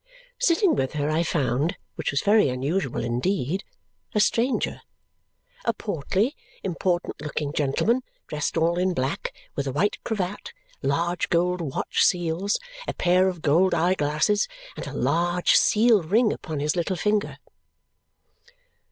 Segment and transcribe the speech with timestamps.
[0.39, 3.63] Sitting with her, I found which was very unusual indeed
[4.15, 4.81] a stranger.
[5.63, 11.61] A portly, important looking gentleman, dressed all in black, with a white cravat, large gold
[11.61, 16.75] watch seals, a pair of gold eye glasses, and a large seal ring upon his
[16.75, 17.37] little finger.